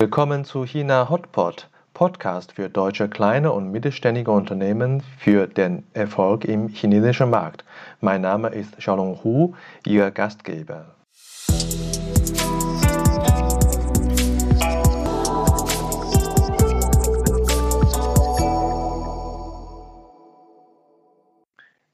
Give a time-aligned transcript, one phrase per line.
[0.00, 6.68] Willkommen zu China Hotpot, Podcast für deutsche kleine und mittelständige Unternehmen für den Erfolg im
[6.68, 7.64] chinesischen Markt.
[8.00, 10.94] Mein Name ist Xiaolong Hu, Ihr Gastgeber.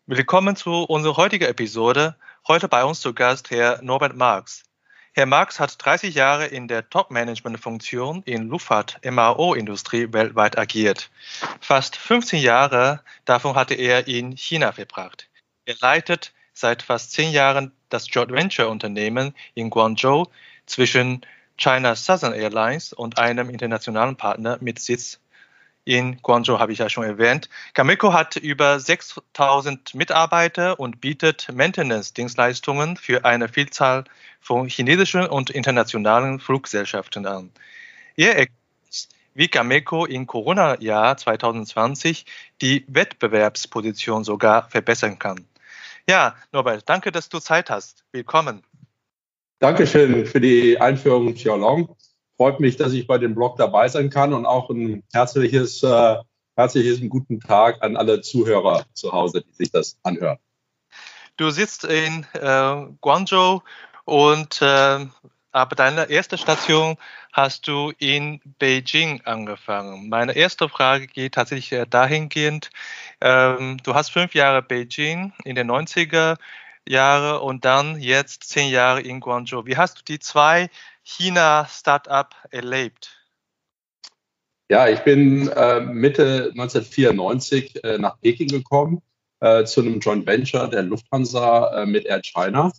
[0.05, 2.17] Willkommen zu unserer heutigen Episode.
[2.47, 4.63] Heute bei uns zu Gast Herr Norbert Marx.
[5.17, 11.09] Herr Marx hat 30 Jahre in der Top-Management-Funktion in Luftfahrt-MRO-Industrie weltweit agiert.
[11.61, 15.29] Fast 15 Jahre davon hatte er in China verbracht.
[15.67, 20.27] Er leitet seit fast 10 Jahren das Joint Venture-Unternehmen in Guangzhou
[20.67, 21.25] zwischen
[21.57, 25.21] China Southern Airlines und einem internationalen Partner mit Sitz
[25.85, 27.49] in Guangzhou habe ich ja schon erwähnt.
[27.75, 34.05] Cameco hat über 6000 Mitarbeiter und bietet Maintenance-Dienstleistungen für eine Vielzahl
[34.41, 37.51] von chinesischen und internationalen Fluggesellschaften an.
[38.17, 38.59] Er erklärt,
[39.35, 42.25] wie Cameco im Corona-Jahr 2020
[42.63, 45.45] die Wettbewerbsposition sogar verbessern kann.
[46.09, 48.05] Ja, Norbert, danke, dass du Zeit hast.
[48.13, 48.63] Willkommen.
[49.59, 51.97] Dankeschön für die Einführung, Xiaolong
[52.37, 56.17] freut mich, dass ich bei dem Blog dabei sein kann und auch ein herzliches, äh,
[56.57, 60.39] herzliches guten Tag an alle Zuhörer zu Hause, die sich das anhören.
[61.37, 63.61] Du sitzt in äh, Guangzhou
[64.05, 65.07] und äh,
[65.55, 66.97] aber deine erste Station
[67.33, 70.09] hast du in Beijing angefangen.
[70.09, 72.71] Meine erste Frage geht tatsächlich äh, dahingehend,
[73.21, 76.39] ähm, du hast fünf Jahre Beijing in den 90er
[76.87, 79.65] Jahre und dann jetzt zehn Jahre in Guangzhou.
[79.65, 80.71] Wie hast du die zwei
[81.05, 83.21] China-Startup erlebt?
[84.71, 89.03] Ja, ich bin äh, Mitte 1994 äh, nach Peking gekommen
[89.41, 92.73] äh, zu einem Joint Venture der Lufthansa äh, mit Air China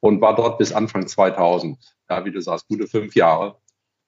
[0.00, 1.76] und war dort bis Anfang 2000.
[2.08, 3.56] Ja, wie du sagst, gute fünf Jahre.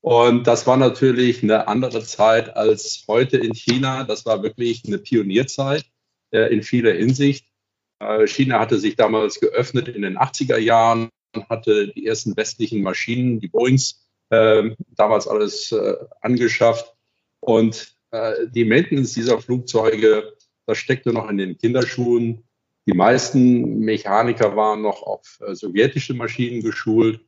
[0.03, 4.05] Und das war natürlich eine andere Zeit als heute in China.
[4.05, 5.85] Das war wirklich eine Pionierzeit
[6.31, 7.49] äh, in vieler Hinsicht.
[7.99, 11.09] Äh, China hatte sich damals geöffnet in den 80er Jahren
[11.45, 16.95] hatte die ersten westlichen Maschinen, die Boeings, äh, damals alles äh, angeschafft.
[17.41, 20.35] Und äh, die Maintenance dieser Flugzeuge,
[20.67, 22.45] das steckte noch in den Kinderschuhen.
[22.87, 27.21] Die meisten Mechaniker waren noch auf äh, sowjetische Maschinen geschult.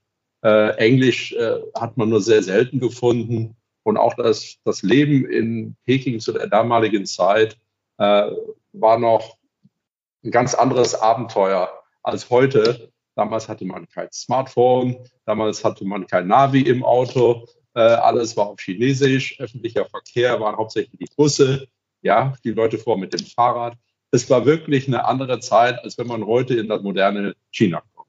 [0.43, 3.57] Äh, Englisch äh, hat man nur sehr selten gefunden.
[3.83, 7.59] Und auch das, das Leben in Peking zu der damaligen Zeit
[7.97, 9.39] war noch
[10.23, 12.93] ein ganz anderes Abenteuer als heute.
[13.19, 14.97] Damals hatte man kein Smartphone,
[15.27, 20.57] damals hatte man kein Navi im Auto, äh, alles war auf Chinesisch, öffentlicher Verkehr waren
[20.57, 21.67] hauptsächlich die Busse,
[22.01, 23.77] ja, die Leute vor mit dem Fahrrad.
[24.13, 28.09] Es war wirklich eine andere Zeit, als wenn man heute in das moderne China kommt.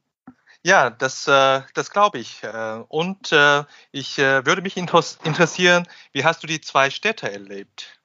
[0.64, 2.44] Ja, das, äh, das glaube ich.
[2.44, 8.00] Äh, und äh, ich würde mich interessieren, wie hast du die zwei Städte erlebt?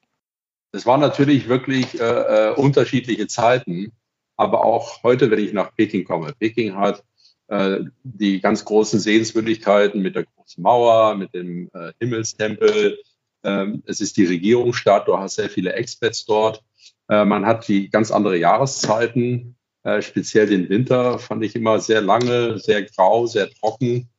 [0.71, 3.93] Es waren natürlich wirklich unterschiedliche Zeiten.
[4.37, 7.03] Aber auch heute, wenn ich nach Peking komme, Peking hat
[7.47, 12.97] äh, die ganz großen Sehenswürdigkeiten mit der großen Mauer, mit dem äh, Himmelstempel.
[13.43, 16.63] Ähm, es ist die Regierungsstadt, du hast sehr viele Expats dort.
[17.09, 22.01] Äh, man hat die ganz andere Jahreszeiten, äh, speziell den Winter fand ich immer sehr
[22.01, 24.09] lange, sehr grau, sehr trocken.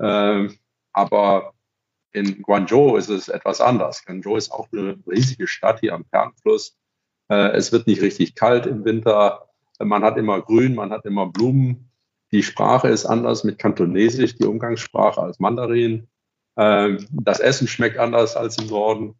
[0.00, 0.58] Ähm,
[0.92, 1.54] aber
[2.12, 4.04] in Guangzhou ist es etwas anders.
[4.04, 6.76] Guangzhou ist auch eine riesige Stadt hier am Fernfluss.
[7.28, 9.48] Äh, es wird nicht richtig kalt im Winter.
[9.78, 11.90] Man hat immer Grün, man hat immer Blumen.
[12.32, 16.08] Die Sprache ist anders mit Kantonesisch, die Umgangssprache als Mandarin.
[16.56, 19.14] Ähm, das Essen schmeckt anders als im Norden.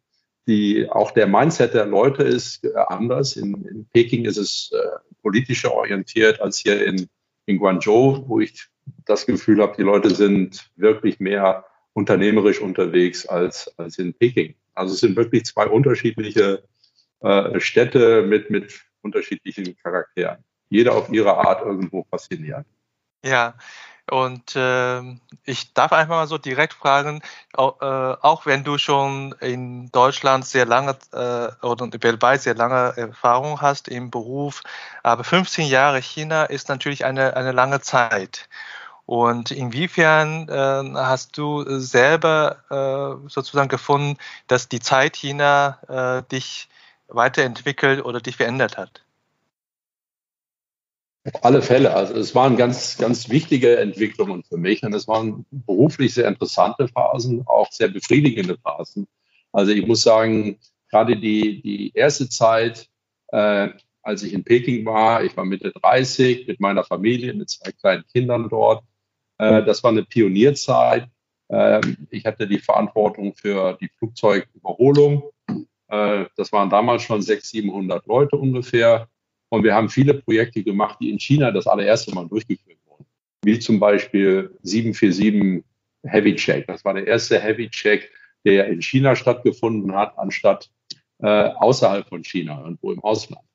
[0.47, 3.35] Die, auch der Mindset der Leute ist äh, anders.
[3.35, 4.77] In, in Peking ist es äh,
[5.21, 7.07] politischer orientiert als hier in,
[7.45, 8.67] in Guangzhou, wo ich
[9.05, 14.55] das Gefühl habe, die Leute sind wirklich mehr unternehmerisch unterwegs als, als in Peking.
[14.73, 16.63] Also es sind wirklich zwei unterschiedliche
[17.21, 20.43] äh, Städte mit, mit unterschiedlichen Charakteren.
[20.69, 22.65] Jeder auf ihre Art irgendwo faszinierend.
[23.23, 23.55] Ja,
[24.11, 25.01] und äh,
[25.45, 27.21] ich darf einfach mal so direkt fragen,
[27.53, 32.97] auch, äh, auch wenn du schon in Deutschland sehr lange äh, oder weltweit sehr lange
[32.97, 34.61] Erfahrung hast im Beruf,
[35.03, 38.49] aber 15 Jahre China ist natürlich eine, eine lange Zeit.
[39.05, 42.57] Und inwiefern äh, hast du selber
[43.25, 44.17] äh, sozusagen gefunden,
[44.47, 46.69] dass die Zeit China äh, dich
[47.15, 49.03] weiterentwickelt oder dich verändert hat?
[51.25, 51.93] Auf alle Fälle.
[51.93, 56.89] Also es waren ganz, ganz wichtige Entwicklungen für mich und es waren beruflich sehr interessante
[56.89, 59.07] Phasen, auch sehr befriedigende Phasen.
[59.53, 62.89] Also ich muss sagen, gerade die, die erste Zeit,
[63.27, 63.69] äh,
[64.01, 68.05] als ich in Peking war, ich war Mitte 30 mit meiner Familie, mit zwei kleinen
[68.11, 68.83] Kindern dort.
[69.37, 71.07] Äh, das war eine Pionierzeit.
[71.49, 75.23] Ähm, ich hatte die Verantwortung für die Flugzeugüberholung.
[75.93, 79.07] Äh, das waren damals schon 600, 700 Leute ungefähr.
[79.49, 83.05] Und wir haben viele Projekte gemacht, die in China das allererste Mal durchgeführt wurden.
[83.43, 85.63] Wie zum Beispiel 747
[86.05, 86.67] Heavy Check.
[86.67, 88.11] Das war der erste Heavy Check,
[88.43, 90.69] der in China stattgefunden hat, anstatt
[91.19, 93.45] äh, außerhalb von China, irgendwo im Ausland.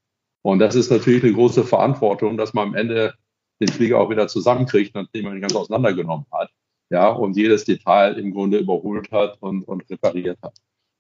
[0.42, 3.14] Und das ist natürlich eine große Verantwortung, dass man am Ende
[3.60, 6.50] den Flieger auch wieder zusammenkriegt, nachdem man ihn ganz auseinandergenommen hat.
[6.90, 10.54] Ja, und jedes Detail im Grunde überholt hat und, und repariert hat.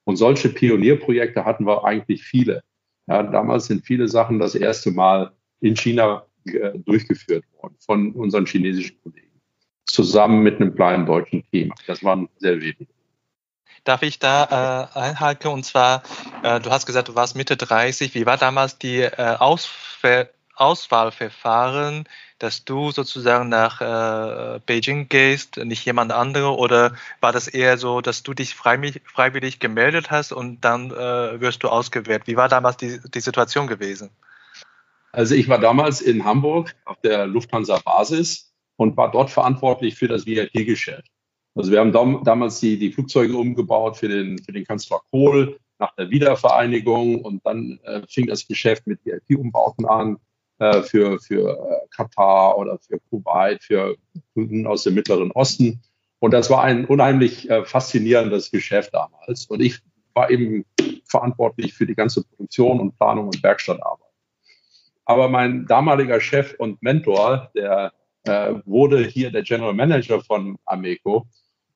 [0.08, 2.62] Und solche Pionierprojekte hatten wir eigentlich viele.
[3.08, 8.46] Ja, damals sind viele Sachen das erste Mal in China äh, durchgeführt worden von unseren
[8.46, 9.38] chinesischen Kollegen.
[9.84, 11.74] Zusammen mit einem kleinen deutschen Team.
[11.86, 12.86] Das waren sehr wenige.
[13.84, 15.50] Darf ich da äh, einhaken?
[15.50, 16.02] Und zwar,
[16.42, 18.14] äh, du hast gesagt, du warst Mitte 30.
[18.14, 22.04] Wie war damals die äh, Auswahl Auswahlverfahren,
[22.38, 26.56] dass du sozusagen nach äh, Beijing gehst, nicht jemand andere?
[26.56, 31.40] Oder war das eher so, dass du dich freiwillig, freiwillig gemeldet hast und dann äh,
[31.40, 32.22] wirst du ausgewählt?
[32.26, 34.10] Wie war damals die, die Situation gewesen?
[35.12, 40.26] Also ich war damals in Hamburg auf der Lufthansa-Basis und war dort verantwortlich für das
[40.26, 41.10] VIP-Geschäft.
[41.54, 45.58] Also wir haben dam damals die, die Flugzeuge umgebaut für den, für den Kanzler Kohl
[45.78, 50.18] nach der Wiedervereinigung und dann äh, fing das Geschäft mit VIP-Umbauten an
[50.58, 53.96] äh, für, für äh, Katar oder für Kuwait, für
[54.34, 55.82] Kunden aus dem Mittleren Osten.
[56.20, 59.46] Und das war ein unheimlich äh, faszinierendes Geschäft damals.
[59.46, 59.78] Und ich
[60.14, 60.64] war eben
[61.04, 64.08] verantwortlich für die ganze Produktion und Planung und Werkstattarbeit.
[65.04, 67.92] Aber mein damaliger Chef und Mentor, der
[68.24, 71.26] äh, wurde hier der General Manager von Ameco.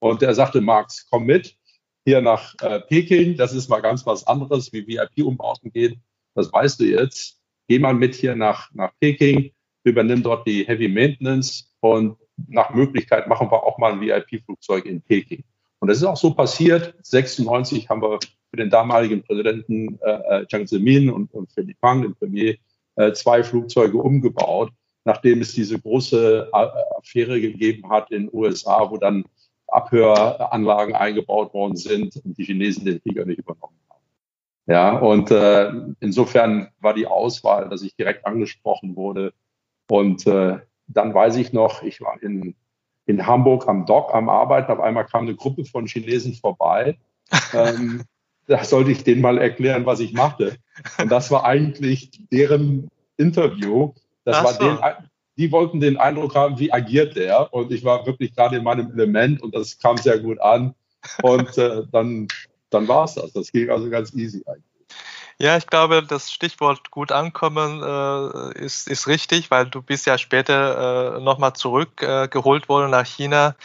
[0.01, 1.57] Und der sagte, Max, komm mit
[2.05, 3.37] hier nach äh, Peking.
[3.37, 5.99] Das ist mal ganz was anderes, wie VIP-Umbauten geht.
[6.35, 7.42] Das weißt du jetzt
[7.73, 9.51] geh mal mit hier nach, nach Peking,
[9.83, 15.01] übernimm dort die Heavy Maintenance und nach Möglichkeit machen wir auch mal ein VIP-Flugzeug in
[15.01, 15.43] Peking.
[15.79, 16.95] Und das ist auch so passiert.
[17.01, 18.19] 96 haben wir
[18.51, 22.57] für den damaligen Präsidenten äh, Jiang Zemin und, und für Li Pang, den Premier,
[22.97, 24.71] äh, zwei Flugzeuge umgebaut,
[25.07, 26.67] nachdem es diese große äh,
[26.99, 29.25] Affäre gegeben hat in den USA, wo dann
[29.69, 33.82] Abhöranlagen eingebaut worden sind und die Chinesen den Flieger nicht übernommen
[34.67, 35.71] ja, und äh,
[36.01, 39.33] insofern war die Auswahl, dass ich direkt angesprochen wurde.
[39.89, 42.55] Und äh, dann weiß ich noch, ich war in,
[43.07, 44.71] in Hamburg am Dock am Arbeiten.
[44.71, 46.97] Auf einmal kam eine Gruppe von Chinesen vorbei.
[47.53, 48.03] ähm,
[48.47, 50.57] da sollte ich denen mal erklären, was ich machte.
[50.99, 53.93] Und das war eigentlich deren Interview.
[54.25, 54.65] Das Ach war so.
[54.65, 54.79] den,
[55.39, 57.53] die wollten den Eindruck haben, wie agiert der.
[57.53, 60.75] Und ich war wirklich gerade in meinem Element und das kam sehr gut an.
[61.23, 62.29] Und äh, dann
[62.73, 63.33] dann war es das.
[63.33, 64.73] Das ging also ganz easy eigentlich.
[65.39, 70.19] Ja, ich glaube, das Stichwort gut ankommen äh, ist, ist richtig, weil du bist ja
[70.19, 73.57] später äh, nochmal zurückgeholt äh, worden nach China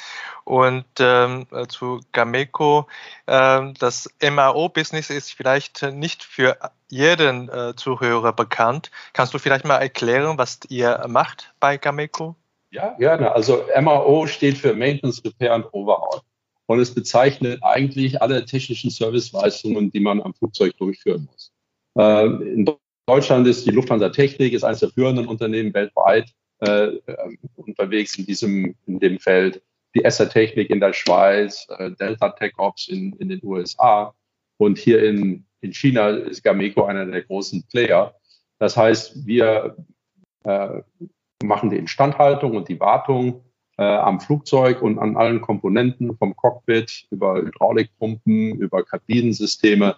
[0.43, 2.87] und ähm, äh, zu Gameco.
[3.27, 6.57] Ähm, das MAO-Business ist vielleicht nicht für
[6.87, 8.89] jeden äh, Zuhörer bekannt.
[9.13, 12.35] Kannst du vielleicht mal erklären, was ihr macht bei Gameco?
[12.71, 13.33] Ja, gerne.
[13.33, 16.21] Also MAO steht für Maintenance, Repair und Overhaul
[16.67, 21.51] und es bezeichnet eigentlich alle technischen Serviceleistungen, die man am Flugzeug durchführen muss.
[21.97, 22.69] Äh, in
[23.07, 26.29] Deutschland ist die Lufthansa Technik ist eines der führenden Unternehmen weltweit
[26.59, 29.61] äh, äh, unterwegs in diesem in dem Feld.
[29.95, 34.13] Die ESSA Technik in der Schweiz, äh, Delta Tech Ops in, in den USA
[34.57, 38.13] und hier in, in China ist Gameco einer der großen Player.
[38.59, 39.77] Das heißt, wir
[40.43, 40.81] äh,
[41.43, 43.43] machen die Instandhaltung und die Wartung
[43.77, 49.95] äh, am Flugzeug und an allen Komponenten vom Cockpit über Hydraulikpumpen, über Kabinensysteme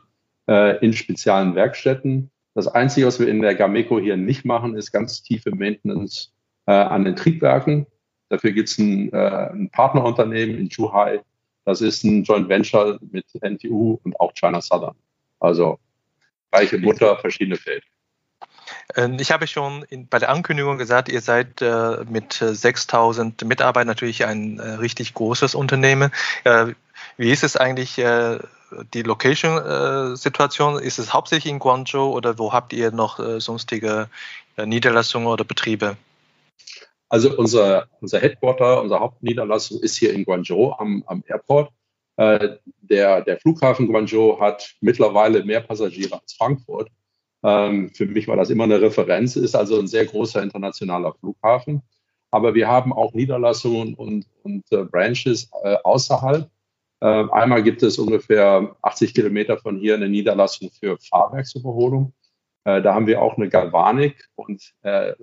[0.47, 2.31] äh, in speziellen Werkstätten.
[2.55, 6.33] Das Einzige, was wir in der Gameco hier nicht machen, ist ganz tiefe Maintenance
[6.65, 7.85] äh, an den Triebwerken.
[8.29, 11.21] Dafür gibt es ein, äh, ein Partnerunternehmen in Zhuhai.
[11.65, 14.95] Das ist ein Joint Venture mit NTU und auch China Southern.
[15.39, 15.79] Also
[16.51, 17.85] gleiche Mutter, verschiedene Felder.
[18.95, 24.25] Ähm, ich habe schon bei der Ankündigung gesagt, ihr seid äh, mit 6000 Mitarbeitern natürlich
[24.25, 26.11] ein äh, richtig großes Unternehmen.
[26.43, 26.73] Äh,
[27.17, 28.39] wie ist es eigentlich äh,
[28.93, 30.79] die Location-Situation?
[30.79, 34.09] ist es hauptsächlich in Guangzhou oder wo habt ihr noch äh, sonstige
[34.57, 35.97] äh, Niederlassungen oder Betriebe?
[37.09, 41.71] Also unser, unser Headquarter, unsere Hauptniederlassung ist hier in Guangzhou am, am Airport.
[42.17, 46.91] der, der Flughafen Guangzhou hat mittlerweile mehr Passagiere als Frankfurt.
[47.43, 51.81] Ähm, für mich war das immer eine Referenz, ist also ein sehr großer internationaler Flughafen.
[52.31, 56.49] Aber wir haben auch Niederlassungen und, und äh, Branches äh, außerhalb.
[57.01, 62.13] Äh, einmal gibt es ungefähr 80 Kilometer von hier eine Niederlassung für Fahrwerksüberholung.
[62.65, 65.13] Äh, da haben wir auch eine Galvanik und äh,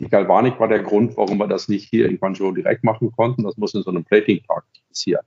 [0.00, 3.44] die Galvanik war der Grund, warum wir das nicht hier in Guangzhou direkt machen konnten.
[3.44, 5.24] Das muss in so einem Plating Park passieren.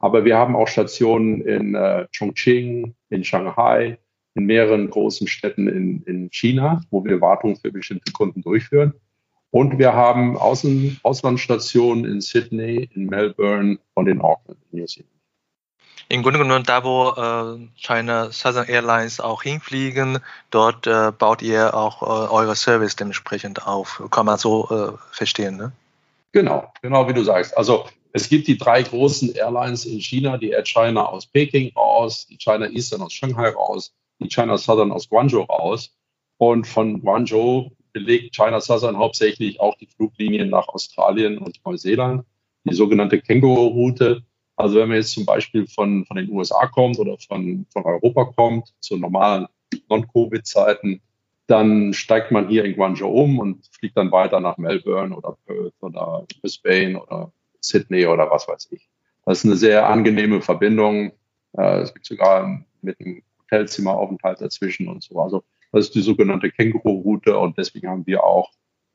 [0.00, 3.98] Aber wir haben auch Stationen in äh, Chongqing, in Shanghai,
[4.38, 8.94] in mehreren großen Städten in, in China, wo wir Wartungen für bestimmte Kunden durchführen.
[9.50, 15.10] Und wir haben Außen, Auslandsstationen in Sydney, in Melbourne und in Auckland, in New Zealand.
[16.10, 21.74] Im Grunde genommen, da wo äh, China Southern Airlines auch hinfliegen, dort äh, baut ihr
[21.74, 24.02] auch äh, eure Service dementsprechend auf.
[24.10, 25.72] Kann man so äh, verstehen, ne?
[26.32, 27.56] Genau, genau wie du sagst.
[27.56, 32.26] Also es gibt die drei großen Airlines in China, die Air China aus Peking raus,
[32.26, 33.92] die China Eastern aus Shanghai raus,
[34.26, 35.94] China Southern aus Guangzhou raus.
[36.38, 42.24] Und von Guangzhou belegt China Southern hauptsächlich auch die Fluglinien nach Australien und Neuseeland,
[42.64, 44.22] die sogenannte Känguru-Route.
[44.56, 48.24] Also wenn man jetzt zum Beispiel von, von den USA kommt oder von, von Europa
[48.24, 49.46] kommt, zu normalen
[49.88, 51.00] Non-Covid-Zeiten,
[51.46, 55.74] dann steigt man hier in Guangzhou um und fliegt dann weiter nach Melbourne oder Perth
[55.80, 58.88] oder Brisbane oder Sydney oder was weiß ich.
[59.24, 61.12] Das ist eine sehr angenehme Verbindung.
[61.56, 65.20] Äh, es gibt sogar mit einem Hotelzimmeraufenthalt dazwischen und so.
[65.20, 68.50] Also das ist die sogenannte Känguru-Route und deswegen haben wir auch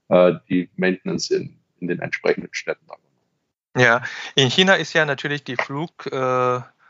[0.09, 2.85] äh, die Maintenance in, in den entsprechenden Städten.
[3.75, 4.03] Ja,
[4.35, 6.81] in China ist ja natürlich die Flugindustrie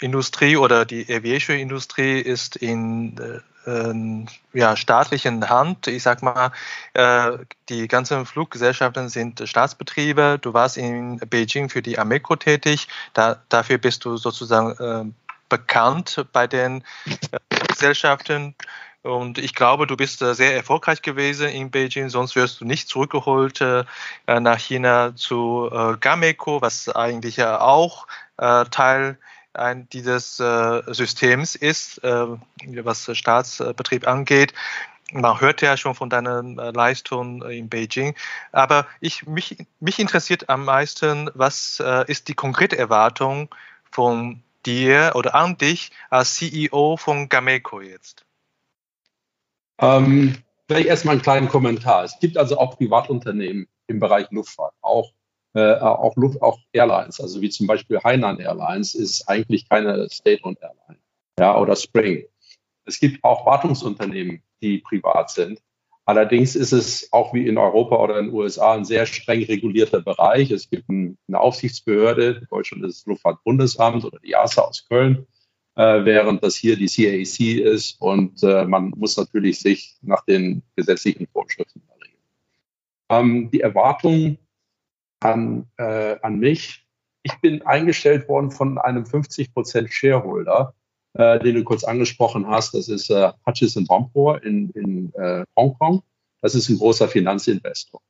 [0.00, 3.18] äh, äh, oder die Aviation-Industrie ist in
[3.66, 5.86] äh, ja, staatlichen Hand.
[5.86, 6.52] Ich sag mal,
[6.94, 7.38] äh,
[7.68, 10.38] die ganzen Fluggesellschaften sind Staatsbetriebe.
[10.40, 12.88] Du warst in Beijing für die Ameco tätig.
[13.12, 14.72] Da, dafür bist du sozusagen
[15.10, 15.12] äh,
[15.54, 16.82] bekannt bei den
[17.30, 18.56] äh, Gesellschaften.
[19.02, 22.88] Und ich glaube, du bist äh, sehr erfolgreich gewesen in Beijing, sonst wirst du nicht
[22.88, 23.84] zurückgeholt äh,
[24.26, 25.70] nach China zu
[26.00, 28.06] Gameco, was eigentlich ja auch
[28.36, 29.18] Teil
[29.92, 34.52] dieses Systems ist, was Staatsbetrieb angeht.
[35.12, 38.16] Man hört ja schon von deinen Leistungen in Beijing.
[38.50, 43.48] Aber ich, mich, mich interessiert am meisten, was ist die konkrete Erwartung
[43.92, 48.24] von dir oder an dich als CEO von Gameco jetzt?
[49.80, 50.36] Ähm,
[50.68, 52.04] vielleicht erstmal einen kleinen Kommentar.
[52.04, 55.12] Es gibt also auch Privatunternehmen im Bereich Luftfahrt, auch,
[55.54, 60.60] äh, auch, Luft, auch Airlines, also wie zum Beispiel Hainan Airlines ist eigentlich keine State-owned
[60.60, 60.98] Airline
[61.38, 62.24] ja, oder Spring.
[62.86, 65.60] Es gibt auch Wartungsunternehmen, die privat sind.
[66.06, 70.02] Allerdings ist es auch wie in Europa oder in den USA ein sehr streng regulierter
[70.02, 70.50] Bereich.
[70.50, 75.26] Es gibt eine Aufsichtsbehörde, in Deutschland ist das Luftfahrtbundesamt oder die EASA aus Köln,
[75.76, 80.62] äh, während das hier die CAC ist und äh, man muss natürlich sich nach den
[80.76, 82.18] gesetzlichen Vorschriften regeln.
[83.08, 84.36] Ähm, die Erwartung
[85.20, 86.86] an, äh, an mich,
[87.22, 90.74] ich bin eingestellt worden von einem 50 Prozent Shareholder,
[91.14, 92.74] äh, den du kurz angesprochen hast.
[92.74, 96.02] Das ist äh, Hutchison Bompor in, in äh, Hongkong.
[96.42, 98.00] Das ist ein großer Finanzinvestor.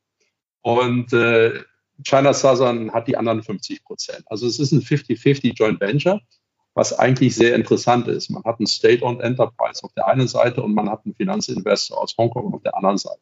[0.62, 1.62] Und äh,
[2.02, 4.24] China Southern hat die anderen 50 Prozent.
[4.26, 6.20] Also es ist ein 50-50 Joint Venture,
[6.74, 8.30] was eigentlich sehr interessant ist.
[8.30, 12.16] Man hat einen State-owned Enterprise auf der einen Seite und man hat einen Finanzinvestor aus
[12.18, 13.20] Hongkong auf der anderen Seite.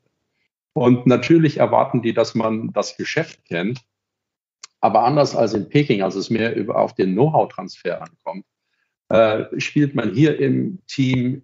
[0.72, 3.80] Und natürlich erwarten die, dass man das Geschäft kennt.
[4.80, 8.46] Aber anders als in Peking, als es mehr über auf den Know-how-Transfer ankommt,
[9.12, 11.42] äh, spielt man hier im Team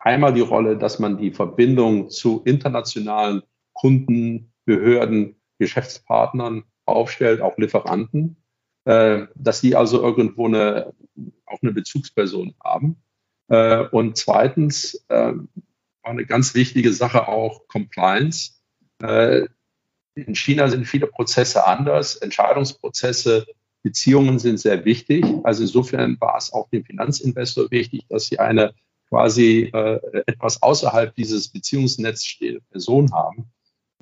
[0.00, 3.42] einmal die Rolle, dass man die Verbindung zu internationalen
[3.74, 8.36] Kunden, Behörden, Geschäftspartnern aufstellt, auch Lieferanten,
[8.86, 10.94] äh, dass die also irgendwo eine,
[11.44, 12.96] auch eine Bezugsperson haben.
[13.48, 15.32] Äh, und zweitens, äh,
[16.02, 18.54] eine ganz wichtige Sache auch Compliance.
[19.00, 19.46] Äh,
[20.14, 23.46] in China sind viele Prozesse anders, Entscheidungsprozesse
[23.86, 25.24] Beziehungen sind sehr wichtig.
[25.44, 28.74] Also insofern war es auch dem Finanzinvestor wichtig, dass sie eine
[29.08, 33.46] quasi äh, etwas außerhalb dieses Beziehungsnetzes stehende Person haben,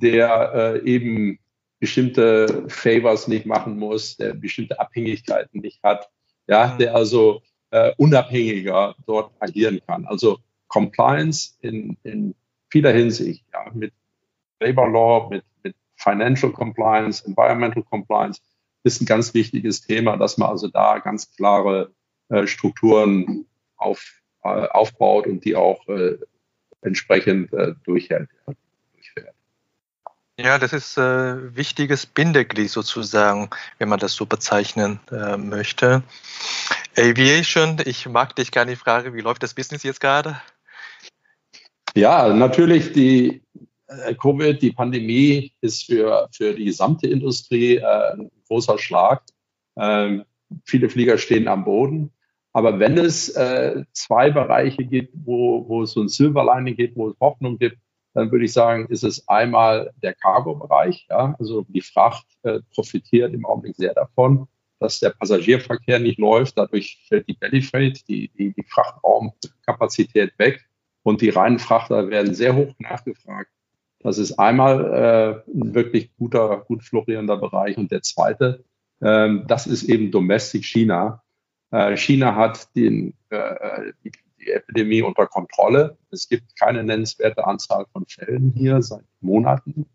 [0.00, 1.38] der äh, eben
[1.80, 6.08] bestimmte Favors nicht machen muss, der bestimmte Abhängigkeiten nicht hat,
[6.46, 6.78] ja, mhm.
[6.78, 10.06] der also äh, unabhängiger dort agieren kann.
[10.06, 10.38] Also
[10.68, 12.34] Compliance in, in
[12.70, 13.92] vieler Hinsicht, ja, mit
[14.60, 18.40] Labor Law, mit, mit Financial Compliance, Environmental Compliance,
[18.84, 21.92] ist ein ganz wichtiges Thema, dass man also da ganz klare
[22.28, 26.18] äh, Strukturen auf, äh, aufbaut und die auch äh,
[26.82, 28.28] entsprechend äh, durchhält.
[28.92, 29.34] durchfährt.
[30.38, 36.02] Ja, das ist äh, wichtiges Bindeglied sozusagen, wenn man das so bezeichnen äh, möchte.
[36.96, 40.40] Aviation, ich mag dich gar nicht fragen, wie läuft das Business jetzt gerade?
[41.94, 43.42] Ja, natürlich die
[44.20, 49.22] Covid, die Pandemie ist für, für die gesamte Industrie äh, ein großer Schlag.
[49.76, 50.24] Ähm,
[50.64, 52.12] viele Flieger stehen am Boden.
[52.52, 57.08] Aber wenn es äh, zwei Bereiche gibt, wo, wo es so ein Silberlining gibt, wo
[57.08, 57.78] es Hoffnung gibt,
[58.12, 61.08] dann würde ich sagen, ist es einmal der Cargo-Bereich.
[61.10, 61.34] Ja?
[61.40, 64.46] Also die Fracht äh, profitiert im Augenblick sehr davon.
[64.78, 66.58] dass der Passagierverkehr nicht läuft.
[66.58, 70.64] Dadurch fällt die Belly Freight, die, die, die Frachtraumkapazität weg
[71.02, 73.50] und die reinen Frachter werden sehr hoch nachgefragt.
[74.04, 74.84] Das ist einmal
[75.48, 77.78] äh, ein wirklich guter, gut florierender Bereich.
[77.78, 78.62] Und der zweite,
[79.00, 81.22] äh, das ist eben Domestic China.
[81.70, 85.96] Äh, China hat den, äh, die, die Epidemie unter Kontrolle.
[86.10, 89.86] Es gibt keine nennenswerte Anzahl von Fällen hier seit Monaten.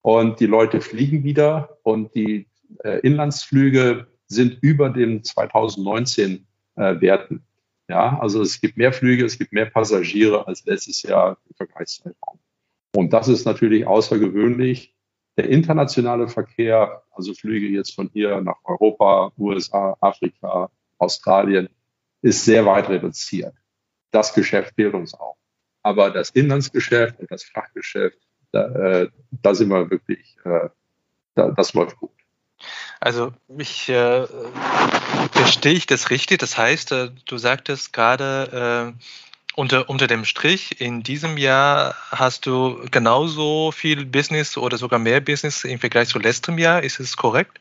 [0.00, 2.48] Und die Leute fliegen wieder und die
[2.82, 7.44] äh, Inlandsflüge sind über den 2019 äh, Werten.
[7.88, 12.38] Ja, also es gibt mehr Flüge, es gibt mehr Passagiere als letztes Jahr im Vergleichszeitraum.
[12.94, 14.94] Und das ist natürlich außergewöhnlich.
[15.36, 21.68] Der internationale Verkehr, also Flüge jetzt von hier nach Europa, USA, Afrika, Australien,
[22.22, 23.54] ist sehr weit reduziert.
[24.10, 25.36] Das Geschäft fehlt uns auch.
[25.82, 28.18] Aber das Inlandsgeschäft und das Frachtgeschäft,
[28.52, 28.66] da,
[29.02, 29.08] äh,
[29.42, 30.68] da sind wir wirklich, äh,
[31.34, 32.10] da, das läuft gut.
[32.98, 34.26] Also ich äh,
[35.32, 36.38] verstehe ich das richtig.
[36.38, 39.02] Das heißt, äh, du sagtest gerade äh,
[39.56, 45.20] unter, unter dem Strich, in diesem Jahr hast du genauso viel Business oder sogar mehr
[45.20, 46.82] Business im Vergleich zu letztem Jahr.
[46.82, 47.60] Ist es korrekt?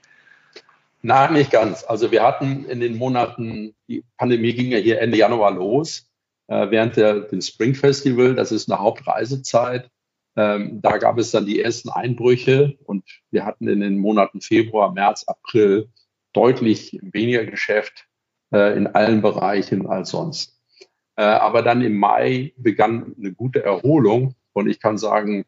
[1.01, 1.83] Nein, nicht ganz.
[1.83, 6.07] Also wir hatten in den Monaten, die Pandemie ging ja hier Ende Januar los,
[6.47, 9.89] äh, während der, dem Spring Festival, das ist eine Hauptreisezeit.
[10.35, 14.93] Ähm, da gab es dann die ersten Einbrüche und wir hatten in den Monaten Februar,
[14.93, 15.89] März, April
[16.33, 18.07] deutlich weniger Geschäft
[18.53, 20.58] äh, in allen Bereichen als sonst.
[21.19, 25.43] Äh, aber dann im Mai begann eine gute Erholung und ich kann sagen,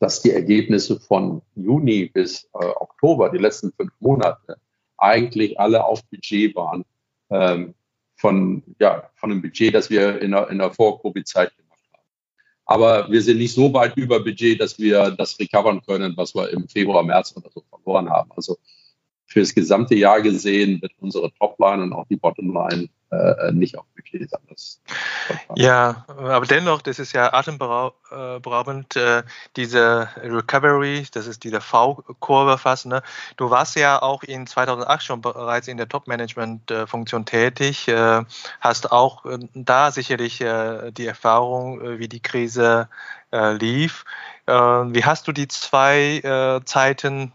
[0.00, 4.56] dass die Ergebnisse von Juni bis äh, Oktober, die letzten fünf Monate,
[4.96, 6.86] eigentlich alle auf Budget waren
[7.28, 7.74] ähm,
[8.16, 11.52] von, ja, von einem Budget, das wir in der, in der Vor-Covid-Zeit
[12.70, 16.50] aber wir sind nicht so weit über Budget, dass wir das recovern können, was wir
[16.50, 18.30] im Februar, März oder so verloren haben.
[18.36, 18.58] Also
[19.28, 24.30] für das gesamte Jahr gesehen wird unsere Topline und auch die Bottomline äh, nicht Budget
[24.30, 24.40] sein.
[24.48, 24.80] Das
[25.54, 29.22] ja, aber dennoch, das ist ja atemberaubend, äh,
[29.56, 32.86] diese Recovery, das ist diese V-Kurve fast.
[32.86, 33.02] Ne?
[33.36, 38.24] Du warst ja auch in 2008 schon bereits in der Top-Management-Funktion tätig, äh,
[38.60, 42.88] hast auch äh, da sicherlich äh, die Erfahrung, äh, wie die Krise
[43.30, 44.04] äh, lief.
[44.46, 47.32] wie hast du die zwei Zeiten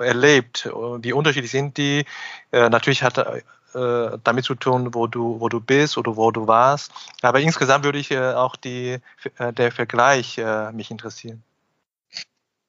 [0.00, 0.70] erlebt?
[1.00, 2.04] Wie unterschiedlich sind die?
[2.52, 3.18] natürlich hat
[3.72, 6.90] äh, damit zu tun, wo du, wo du bist oder wo du warst.
[7.22, 8.98] Aber insgesamt würde ich äh, auch die,
[9.38, 11.42] äh, der Vergleich äh, mich interessieren.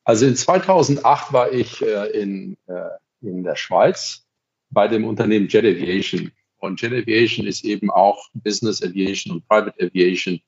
[0.03, 2.89] Also in 2008 war ich äh, in, äh,
[3.21, 4.27] in der Schweiz
[4.69, 6.31] bei dem Unternehmen Jet Aviation.
[6.57, 10.39] Und Jet Aviation ist eben auch Business Aviation und Private Aviation.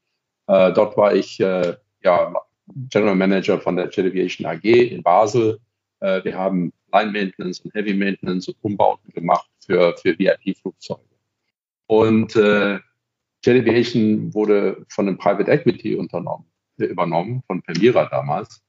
[0.46, 1.76] dort war ich ja,
[2.90, 5.60] General Manager von der Jet Aviation AG in Basel.
[6.04, 11.02] Wir haben Line Maintenance und Heavy Maintenance und Umbauten gemacht für, für VIP-Flugzeuge.
[11.88, 12.80] Und äh,
[13.44, 16.46] Jet Aviation wurde von einem Private Equity unternommen,
[16.80, 18.62] äh, übernommen, von Permira damals,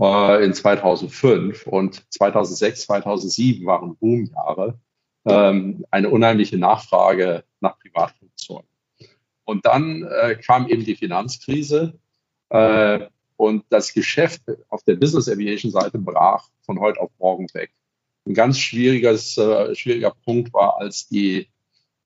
[0.00, 1.66] äh, in 2005.
[1.66, 4.78] Und 2006, 2007 waren Boomjahre.
[5.24, 8.68] Ähm, eine unheimliche Nachfrage nach Privatflugzeugen.
[9.44, 11.98] Und dann äh, kam eben die Finanzkrise
[12.50, 13.00] äh,
[13.38, 17.72] und das Geschäft auf der Business Aviation Seite brach von heute auf morgen weg
[18.28, 21.48] ein ganz schwieriges, äh, schwieriger Punkt war, als die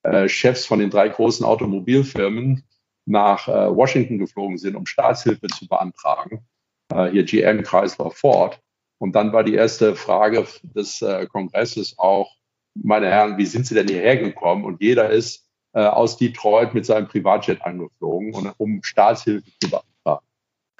[0.02, 2.62] äh, Chefs von den drei großen Automobilfirmen
[3.04, 6.46] nach äh, Washington geflogen sind, um Staatshilfe zu beantragen.
[6.88, 8.60] Äh, hier GM, Chrysler, Ford.
[8.98, 12.36] Und dann war die erste Frage des äh, Kongresses auch,
[12.74, 14.64] meine Herren, wie sind Sie denn hierher gekommen?
[14.64, 19.91] Und jeder ist äh, aus Detroit mit seinem Privatjet angeflogen, um Staatshilfe zu beantragen.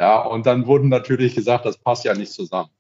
[0.02, 2.70] Ja, und dann wurden natürlich gesagt, das passt ja nicht zusammen.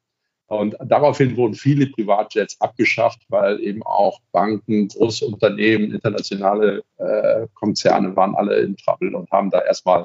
[0.48, 8.16] Und daraufhin wurden viele Privatjets abgeschafft, weil eben auch Banken, große Unternehmen, internationale äh, Konzerne
[8.16, 10.04] waren alle in Trouble und haben da erstmal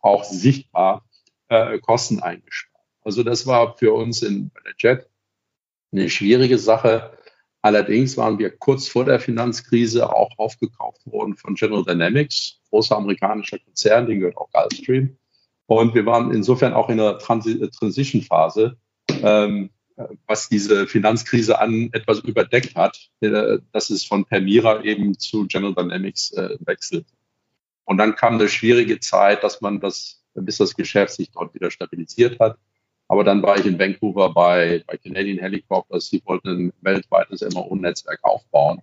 [0.00, 1.04] auch sichtbar
[1.48, 2.82] äh, Kosten eingespart.
[3.02, 5.06] Also das war für uns in der Jet
[5.92, 7.12] eine schwierige Sache.
[7.60, 13.58] Allerdings waren wir kurz vor der Finanzkrise auch aufgekauft worden von General Dynamics, großer amerikanischer
[13.58, 15.18] Konzern, den gehört auch Gulfstream.
[15.66, 18.76] Und wir waren insofern auch in einer Transition-Phase.
[19.22, 19.70] Ähm,
[20.26, 25.74] was diese Finanzkrise an etwas überdeckt hat, äh, dass es von Permira eben zu General
[25.74, 27.06] Dynamics äh, wechselt.
[27.84, 31.70] Und dann kam eine schwierige Zeit, dass man das, bis das Geschäft sich dort wieder
[31.70, 32.58] stabilisiert hat.
[33.06, 36.08] Aber dann war ich in Vancouver bei, bei Canadian Helicopters.
[36.08, 38.80] Sie wollten ein weltweites MRO-Netzwerk aufbauen.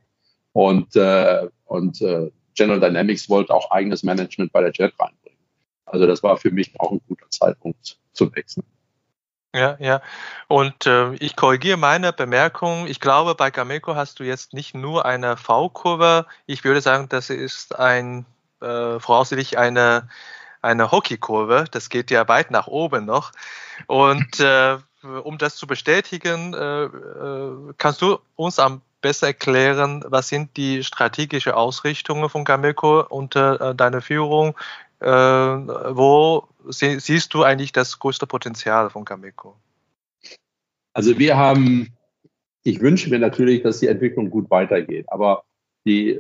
[0.54, 5.21] Und, äh, und äh, General Dynamics wollte auch eigenes Management bei der Jet reinbringen.
[5.92, 8.66] Also das war für mich auch ein guter Zeitpunkt zu wechseln.
[9.54, 10.02] Ja, ja.
[10.48, 12.88] Und äh, ich korrigiere meine Bemerkung.
[12.88, 16.26] Ich glaube, bei Gameco hast du jetzt nicht nur eine V-Kurve.
[16.46, 18.26] Ich würde sagen, das ist ein
[18.62, 20.08] äh, voraussichtlich eine
[20.62, 21.66] eine Hockeykurve.
[21.72, 23.32] Das geht ja weit nach oben noch.
[23.88, 24.78] Und äh,
[25.24, 30.84] um das zu bestätigen, äh, äh, kannst du uns am besten erklären, was sind die
[30.84, 34.56] strategischen Ausrichtungen von Gameco unter äh, deiner Führung?
[35.02, 39.56] Äh, wo sie, siehst du eigentlich das größte Potenzial von Gameco?
[40.94, 41.94] Also wir haben,
[42.64, 45.44] ich wünsche mir natürlich, dass die Entwicklung gut weitergeht, aber
[45.86, 46.20] die,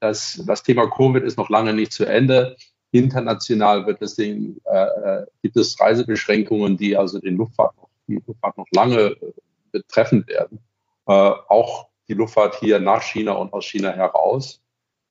[0.00, 2.56] das, das Thema Covid ist noch lange nicht zu Ende.
[2.92, 7.74] International wird es den, äh, äh, gibt es Reisebeschränkungen, die also den Luftfahrt,
[8.06, 9.32] die Luftfahrt noch lange äh,
[9.72, 10.58] betreffen werden.
[11.06, 14.62] Äh, auch die Luftfahrt hier nach China und aus China heraus.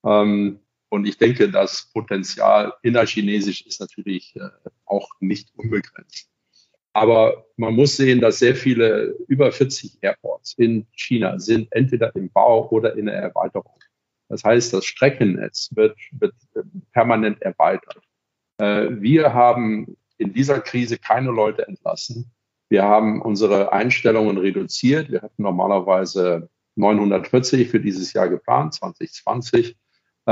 [0.03, 0.59] Ähm,
[0.91, 4.49] und ich denke, das Potenzial innerchinesisch ist natürlich äh,
[4.85, 6.29] auch nicht unbegrenzt.
[6.91, 12.29] Aber man muss sehen, dass sehr viele, über 40 Airports in China sind entweder im
[12.29, 13.79] Bau oder in der Erweiterung.
[14.27, 16.33] Das heißt, das Streckennetz wird, wird
[16.91, 18.03] permanent erweitert.
[18.57, 22.31] Äh, wir haben in dieser Krise keine Leute entlassen.
[22.67, 25.09] Wir haben unsere Einstellungen reduziert.
[25.09, 29.77] Wir hatten normalerweise 940 für dieses Jahr geplant, 2020.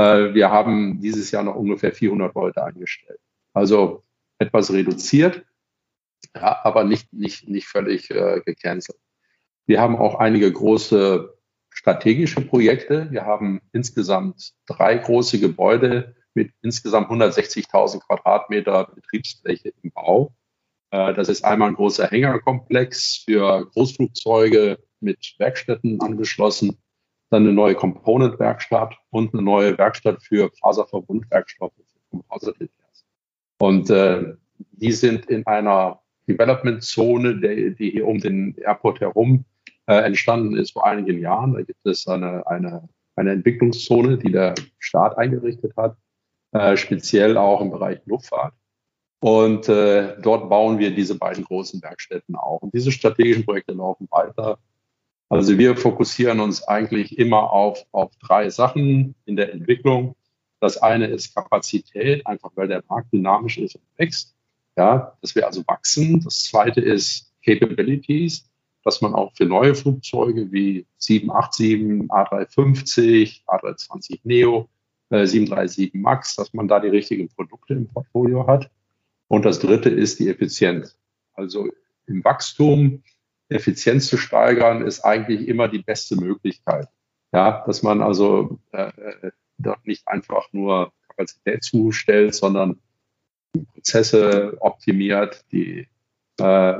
[0.00, 3.20] Äh, wir haben dieses Jahr noch ungefähr 400 Leute eingestellt.
[3.52, 4.04] Also
[4.38, 5.44] etwas reduziert,
[6.34, 8.98] ja, aber nicht, nicht, nicht völlig äh, gecancelt.
[9.66, 11.36] Wir haben auch einige große
[11.68, 13.10] strategische Projekte.
[13.10, 20.32] Wir haben insgesamt drei große Gebäude mit insgesamt 160.000 Quadratmeter Betriebsfläche im Bau.
[20.92, 26.78] Äh, das ist einmal ein großer Hängerkomplex für Großflugzeuge mit Werkstätten angeschlossen,
[27.30, 33.06] dann eine neue Component-Werkstatt und eine neue Werkstatt für Faserverbundwerkstoffe für Composite-Details.
[33.58, 34.34] Und äh,
[34.72, 39.44] die sind in einer Development-Zone, die hier um den Airport herum
[39.86, 41.54] äh, entstanden ist vor einigen Jahren.
[41.54, 45.96] Da gibt es eine, eine, eine Entwicklungszone, die der Staat eingerichtet hat,
[46.52, 48.54] äh, speziell auch im Bereich Luftfahrt.
[49.20, 52.62] Und äh, dort bauen wir diese beiden großen Werkstätten auch.
[52.62, 54.58] Und diese strategischen Projekte laufen weiter.
[55.30, 60.14] Also wir fokussieren uns eigentlich immer auf, auf drei Sachen in der Entwicklung.
[60.60, 64.34] Das eine ist Kapazität, einfach weil der Markt dynamisch ist und wächst.
[64.76, 66.20] Ja, dass wir also wachsen.
[66.22, 68.50] Das zweite ist Capabilities
[68.84, 74.68] dass man auch für neue Flugzeuge wie 787, A350, A320 Neo,
[75.10, 78.70] äh, 737 MAX, dass man da die richtigen Produkte im Portfolio hat.
[79.28, 80.96] Und das dritte ist die Effizienz.
[81.34, 81.68] Also
[82.06, 83.02] im Wachstum
[83.50, 86.88] Effizienz zu steigern, ist eigentlich immer die beste Möglichkeit.
[87.32, 92.80] Ja, dass man also äh, äh dort nicht einfach nur Kapazität zustellt, sondern
[93.74, 95.86] Prozesse optimiert, die
[96.38, 96.74] äh,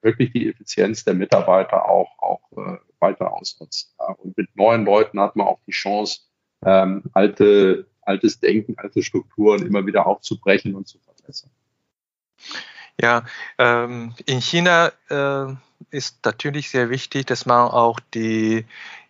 [0.00, 3.94] wirklich die Effizienz der Mitarbeiter auch, auch äh, weiter ausnutzt.
[3.98, 4.06] Ja.
[4.14, 6.20] Und mit neuen Leuten hat man auch die Chance,
[6.64, 11.50] ähm, alte, altes Denken, alte Strukturen immer wieder aufzubrechen und zu verbessern.
[13.00, 13.24] Ja,
[13.58, 15.54] ähm, in China äh,
[15.90, 18.66] ist natürlich sehr wichtig, dass man auch die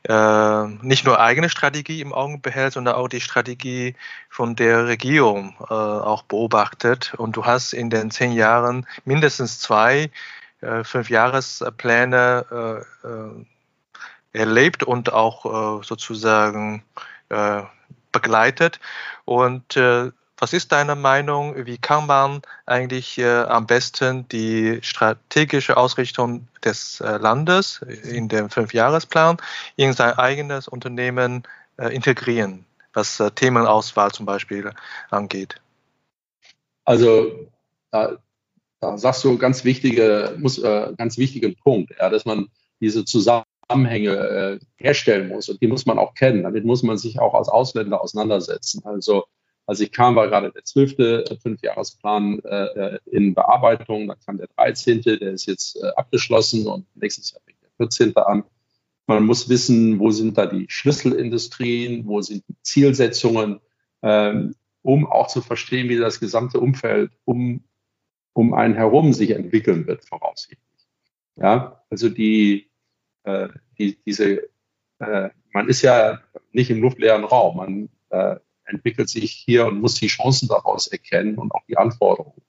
[0.09, 3.97] äh, nicht nur eigene Strategie im Auge behält, sondern auch die Strategie
[4.29, 7.15] von der Regierung äh, auch beobachtet.
[7.17, 10.11] Und du hast in den zehn Jahren mindestens zwei
[10.61, 13.47] äh, Fünfjahrespläne äh, äh,
[14.33, 16.83] erlebt und auch sozusagen
[18.13, 18.81] begleitet.
[19.25, 19.81] Und
[20.39, 21.67] was ist deine Meinung?
[21.67, 28.51] Wie kann man eigentlich äh, am besten die strategische Ausrichtung des äh, Landes in dem
[28.51, 29.39] Fünfjahresplan
[29.77, 31.45] in sein eigenes Unternehmen
[31.79, 34.73] äh, integrieren, was Themenauswahl zum Beispiel
[35.11, 35.57] angeht?
[36.85, 37.49] Also
[37.91, 42.49] da sagst du ganz wichtige, muss, äh, ganz wichtigen Punkt, ja, dass man
[42.81, 46.43] diese Zusammenhänge äh, herstellen muss und die muss man auch kennen.
[46.43, 48.83] Damit muss man sich auch als Ausländer auseinandersetzen.
[48.85, 49.25] Also
[49.67, 54.09] als ich kam, war gerade der zwölfte Fünfjahresplan äh, in Bearbeitung.
[54.09, 58.17] Dann kam der 13., der ist jetzt äh, abgeschlossen und nächstes Jahr fängt der 14.
[58.17, 58.45] an.
[59.07, 63.61] Man muss wissen, wo sind da die Schlüsselindustrien, wo sind die Zielsetzungen,
[64.03, 67.63] ähm, um auch zu verstehen, wie das gesamte Umfeld um
[68.37, 70.61] um einen herum sich entwickeln wird, voraussichtlich.
[71.37, 72.71] Ja, also die,
[73.25, 73.49] äh,
[73.79, 74.51] die diese,
[74.99, 76.21] äh, man ist ja
[76.53, 81.39] nicht im luftleeren Raum, man äh, entwickelt sich hier und muss die Chancen daraus erkennen
[81.39, 82.43] und auch die Anforderungen.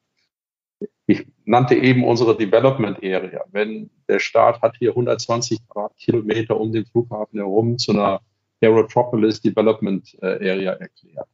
[1.05, 3.43] Ich nannte eben unsere Development Area.
[3.51, 8.21] Wenn der Staat hat hier 120 Quadratkilometer um den Flughafen herum zu einer
[8.61, 11.27] Aerotropolis Development äh, Area erklärt.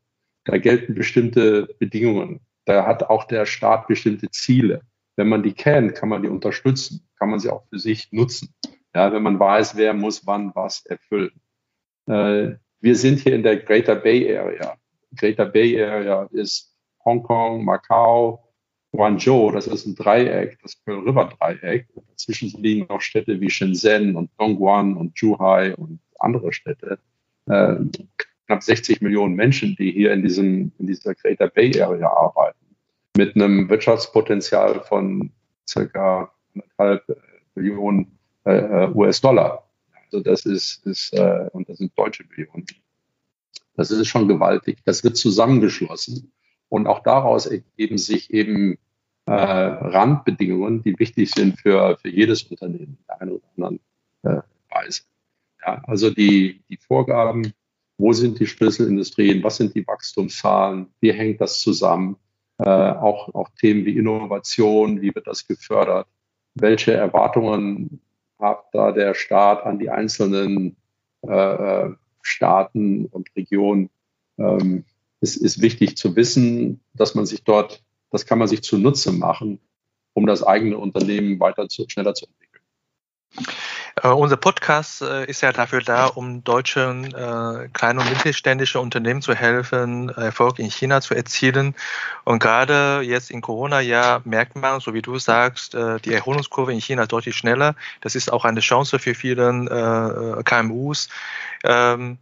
[0.45, 4.81] Da gelten bestimmte Bedingungen da hat auch der Staat bestimmte Ziele.
[5.15, 8.55] wenn man die kennt, kann man die unterstützen, kann man sie auch für sich nutzen.
[8.95, 11.39] Ja, wenn man weiß, wer muss wann was erfüllen.
[12.07, 14.75] Äh, wir sind hier in der Greater Bay Area.
[15.15, 18.43] Greater Bay Area ist Hongkong, Macau,
[18.91, 21.87] Guangzhou, das ist ein Dreieck, das Pearl River Dreieck.
[22.09, 26.99] Dazwischen liegen noch Städte wie Shenzhen und Dongguan und Zhuhai und andere Städte.
[27.47, 27.75] Äh,
[28.47, 32.59] knapp 60 Millionen Menschen, die hier in diesem, in dieser Greater Bay Area arbeiten.
[33.15, 35.31] Mit einem Wirtschaftspotenzial von
[35.67, 37.17] circa anderthalb
[37.55, 39.62] Millionen äh, US-Dollar.
[40.13, 42.67] Also das ist, ist äh, und das sind deutsche Millionen.
[43.75, 44.77] Das ist schon gewaltig.
[44.85, 46.31] Das wird zusammengeschlossen.
[46.69, 48.77] Und auch daraus ergeben sich eben
[49.25, 53.79] äh, Randbedingungen, die wichtig sind für, für jedes Unternehmen in der einen oder anderen
[54.21, 55.01] äh, Weise.
[55.65, 57.51] Ja, also die, die Vorgaben,
[57.97, 62.17] wo sind die Schlüsselindustrien, was sind die Wachstumszahlen, wie hängt das zusammen,
[62.59, 66.07] äh, auch, auch Themen wie Innovation, wie wird das gefördert,
[66.53, 67.99] welche Erwartungen
[68.43, 70.75] hat da der Staat an die einzelnen
[71.23, 73.89] äh, äh Staaten und Regionen.
[74.37, 74.85] Ähm,
[75.19, 79.59] es ist wichtig zu wissen, dass man sich dort, das kann man sich zunutze machen,
[80.13, 82.42] um das eigene Unternehmen weiter zu, schneller zu entwickeln.
[84.03, 89.21] Uh, unser Podcast uh, ist ja dafür da, um deutschen uh, kleinen und mittelständischen Unternehmen
[89.21, 91.75] zu helfen, Erfolg in China zu erzielen.
[92.23, 97.05] Und gerade jetzt im Corona-Jahr merkt man, so wie du sagst, die Erholungskurve in China
[97.05, 97.75] deutlich schneller.
[98.01, 101.09] Das ist auch eine Chance für viele KMUs.
[101.63, 102.17] Ähm,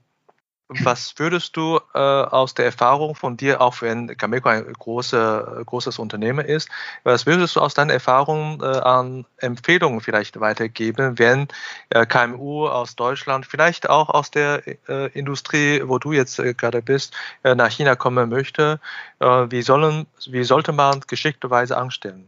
[0.79, 5.99] was würdest du äh, aus der Erfahrung von dir, auch wenn Cameco ein große, großes
[5.99, 6.69] Unternehmen ist,
[7.03, 11.49] was würdest du aus deiner Erfahrung äh, an Empfehlungen vielleicht weitergeben, wenn
[11.89, 16.81] äh, KMU aus Deutschland, vielleicht auch aus der äh, Industrie, wo du jetzt äh, gerade
[16.81, 18.79] bist, äh, nach China kommen möchte?
[19.19, 22.27] wie, sollen, wie sollte man geschickterweise anstellen?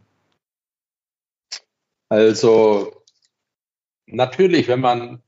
[2.09, 3.01] Also
[4.05, 5.23] natürlich, wenn man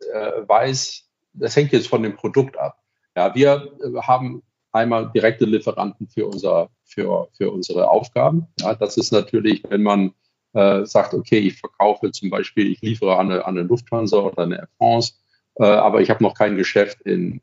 [0.46, 2.85] weiß, das hängt jetzt von dem Produkt ab.
[3.16, 8.48] Ja, wir äh, haben einmal direkte Lieferanten für, unser, für, für unsere Aufgaben.
[8.60, 10.14] Ja, das ist natürlich, wenn man
[10.54, 14.44] äh, sagt, okay, ich verkaufe zum Beispiel, ich liefere an eine, an eine Lufthansa oder
[14.44, 15.14] eine Air France,
[15.56, 17.42] äh, aber ich habe noch kein Geschäft in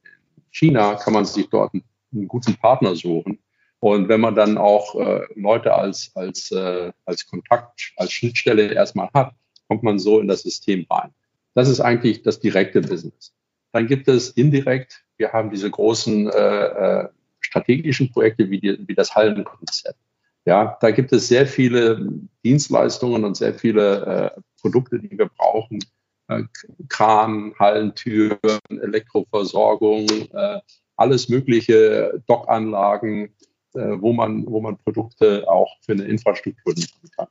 [0.50, 3.38] China, kann man sich dort einen, einen guten Partner suchen.
[3.80, 9.08] Und wenn man dann auch äh, Leute als, als, äh, als Kontakt, als Schnittstelle erstmal
[9.14, 9.34] hat,
[9.68, 11.12] kommt man so in das System rein.
[11.54, 13.34] Das ist eigentlich das direkte Business.
[13.72, 17.08] Dann gibt es indirekt wir haben diese großen äh, äh,
[17.40, 19.98] strategischen Projekte wie, die, wie das Hallenkonzept.
[20.44, 22.08] Ja, da gibt es sehr viele
[22.44, 25.78] Dienstleistungen und sehr viele äh, Produkte, die wir brauchen.
[26.26, 26.42] Äh,
[26.88, 30.58] Kran, Hallentüren, Elektroversorgung, äh,
[30.96, 33.26] alles mögliche, Dockanlagen,
[33.74, 37.28] äh, wo, man, wo man Produkte auch für eine Infrastruktur liefern kann.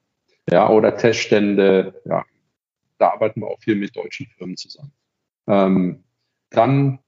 [0.50, 2.24] Ja, oder Teststände, ja,
[3.00, 4.94] da arbeiten wir auch viel mit deutschen Firmen zusammen.
[5.48, 6.04] Ähm,
[6.52, 7.00] dann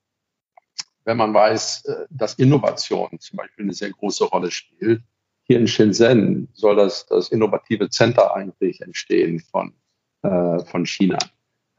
[1.06, 5.02] wenn man weiß, äh, dass Innovation zum Beispiel eine sehr große Rolle spielt.
[5.44, 9.74] Hier in Shenzhen soll das, das innovative Center eigentlich entstehen von,
[10.22, 11.18] äh, von China.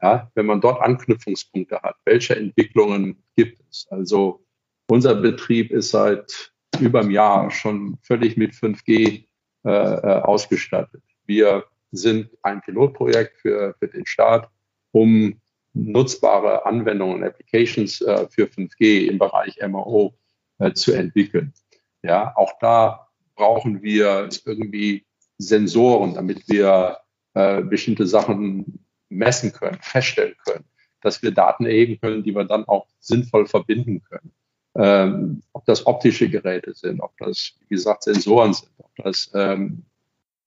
[0.01, 3.87] Ja, wenn man dort Anknüpfungspunkte hat, welche Entwicklungen gibt es?
[3.89, 4.45] Also
[4.87, 9.25] unser Betrieb ist seit über einem Jahr schon völlig mit 5G
[9.65, 11.01] äh, äh, ausgestattet.
[11.25, 14.49] Wir sind ein Pilotprojekt für, für den Staat,
[14.91, 15.41] um
[15.75, 20.15] nutzbare Anwendungen, Applications äh, für 5G im Bereich MRO
[20.57, 21.53] äh, zu entwickeln.
[22.01, 25.05] Ja, auch da brauchen wir irgendwie
[25.37, 26.99] Sensoren, damit wir
[27.33, 30.65] äh, bestimmte Sachen messen können, feststellen können,
[31.01, 34.31] dass wir Daten erheben können, die wir dann auch sinnvoll verbinden können.
[34.77, 39.85] Ähm, ob das optische Geräte sind, ob das, wie gesagt, Sensoren sind, ob das ähm,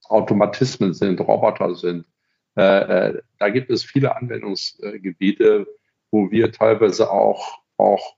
[0.05, 2.07] Automatismen sind, Roboter sind,
[2.59, 2.63] äh,
[3.09, 5.67] äh, da gibt es viele Anwendungsgebiete,
[6.11, 8.17] wo wir teilweise auch, auch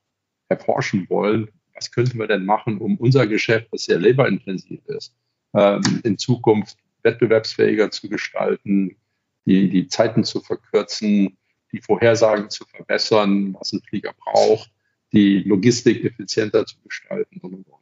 [0.49, 5.15] erforschen wollen, was könnten wir denn machen, um unser Geschäft, das sehr laborintensiv ist,
[5.55, 8.97] ähm, in Zukunft wettbewerbsfähiger zu gestalten,
[9.45, 11.37] die, die Zeiten zu verkürzen,
[11.73, 14.71] die Vorhersagen zu verbessern, was ein Flieger braucht,
[15.13, 17.80] die Logistik effizienter zu gestalten und, und.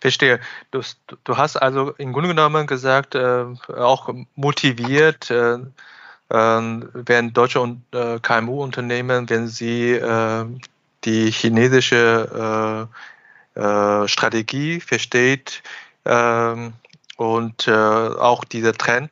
[0.00, 0.40] Verstehe.
[0.70, 0.80] Du,
[1.24, 5.58] du hast also im Grunde genommen gesagt, äh, auch motiviert, äh,
[6.30, 10.44] äh, werden deutsche äh, KMU-Unternehmen, wenn sie äh,
[11.04, 12.88] die chinesische
[13.54, 15.62] äh, Strategie versteht
[16.04, 16.74] ähm,
[17.16, 19.10] und auch dieser Trend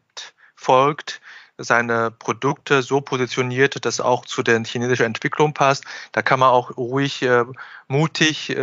[0.54, 1.20] folgt,
[1.58, 5.84] seine Produkte so positioniert, dass auch zu der chinesischen Entwicklung passt.
[6.12, 7.26] Da kann man auch ruhig
[7.88, 8.56] mutig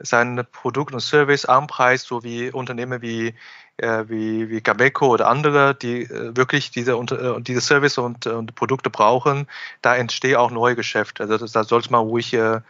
[0.00, 3.34] sein Produkt und Service anpreist, so wie Unternehmen wie
[3.80, 8.54] äh, wie, wie Gabeco oder andere, die äh, wirklich diese, äh, diese Service und, und
[8.54, 9.46] Produkte brauchen,
[9.80, 11.22] da entstehen auch neue Geschäfte.
[11.22, 12.60] Also da sollte man ruhig äh,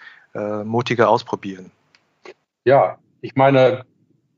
[0.65, 1.73] mutiger ausprobieren.
[2.65, 3.85] Ja, ich meine,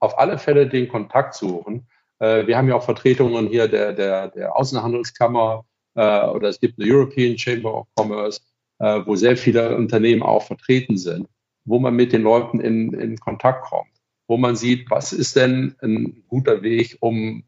[0.00, 1.86] auf alle Fälle den Kontakt suchen.
[2.18, 6.80] Äh, wir haben ja auch Vertretungen hier der, der, der Außenhandelskammer äh, oder es gibt
[6.80, 8.40] eine European Chamber of Commerce,
[8.78, 11.28] äh, wo sehr viele Unternehmen auch vertreten sind,
[11.64, 13.90] wo man mit den Leuten in, in Kontakt kommt,
[14.26, 17.44] wo man sieht, was ist denn ein guter Weg, um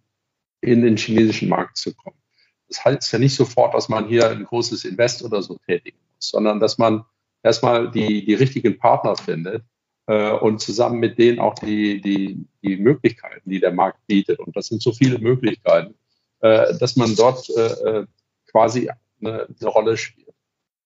[0.60, 2.16] in den chinesischen Markt zu kommen.
[2.68, 6.30] Das heißt ja nicht sofort, dass man hier ein großes Invest oder so tätigen muss,
[6.30, 7.04] sondern dass man
[7.42, 9.62] erstmal die, die richtigen Partner findet
[10.06, 14.38] äh, und zusammen mit denen auch die, die, die Möglichkeiten, die der Markt bietet.
[14.38, 15.94] Und das sind so viele Möglichkeiten,
[16.40, 18.06] äh, dass man dort äh, äh
[18.50, 18.88] quasi
[19.20, 20.32] eine, eine Rolle spielt.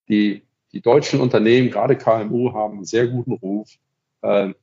[0.07, 3.69] Die, die deutschen Unternehmen, gerade KMU, haben einen sehr guten Ruf,
[4.21, 4.53] äh,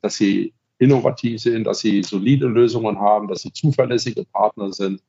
[0.00, 5.02] dass sie innovativ sind, dass sie solide Lösungen haben, dass sie zuverlässige Partner sind.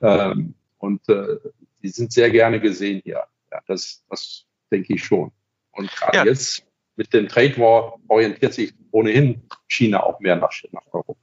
[0.00, 1.38] Ähm, und äh,
[1.82, 3.22] die sind sehr gerne gesehen hier.
[3.50, 5.30] Ja, das, das denke ich schon.
[5.72, 6.24] Und gerade ja.
[6.24, 6.64] jetzt
[6.96, 11.14] mit dem Trade War orientiert sich ohnehin China auch mehr nach, nach Europa.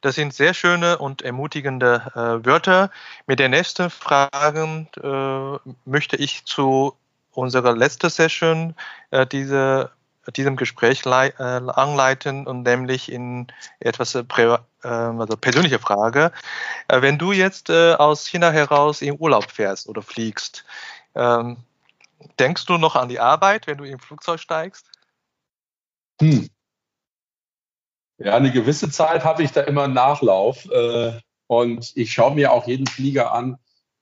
[0.00, 2.90] Das sind sehr schöne und ermutigende äh, Wörter.
[3.26, 6.96] Mit der nächsten Frage äh, möchte ich zu
[7.32, 8.74] unserer letzten Session
[9.10, 9.90] äh, diese,
[10.36, 13.46] diesem Gespräch äh, anleiten und nämlich in
[13.80, 14.24] etwas äh,
[14.82, 16.32] also persönliche Frage.
[16.88, 20.64] Äh, wenn du jetzt aus China heraus in Urlaub fährst oder fliegst,
[21.14, 21.58] ähm,
[22.38, 24.90] Denkst du noch an die Arbeit, wenn du im Flugzeug steigst?
[26.20, 26.48] Hm.
[28.18, 32.52] Ja, eine gewisse Zeit habe ich da immer einen Nachlauf äh, und ich schaue mir
[32.52, 33.58] auch jeden Flieger an.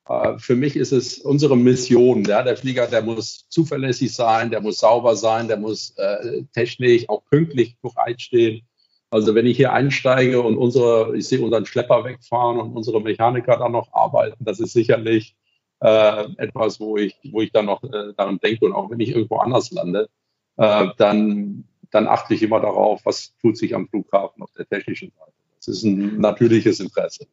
[0.09, 2.25] Äh, für mich ist es unsere Mission.
[2.25, 2.43] Ja?
[2.43, 7.25] Der Flieger, der muss zuverlässig sein, der muss sauber sein, der muss äh, technisch auch
[7.31, 8.63] pünktlich bereitstehen.
[9.11, 13.57] Also wenn ich hier einsteige und unsere, ich sehe unseren Schlepper wegfahren und unsere Mechaniker
[13.57, 15.35] dann noch arbeiten, das ist sicherlich
[15.81, 19.11] äh, etwas, wo ich, wo ich dann noch äh, daran denke und auch wenn ich
[19.11, 20.11] irgendwo anders lande,
[20.59, 25.11] äh, dann, dann achte ich immer darauf, was tut sich am Flughafen auf der technischen
[25.19, 25.33] Seite.
[25.57, 27.27] Das ist ein natürliches Interesse.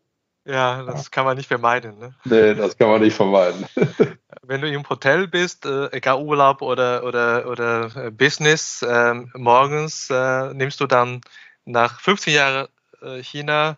[0.45, 1.97] Ja, das kann man nicht vermeiden.
[1.97, 2.13] Ne?
[2.23, 3.65] Nee, das kann man nicht vermeiden.
[4.43, 10.10] Wenn du im Hotel bist, äh, egal Urlaub oder, oder, oder äh, Business, äh, morgens
[10.12, 11.21] äh, nimmst du dann
[11.65, 12.67] nach 15 Jahren
[13.01, 13.77] äh, China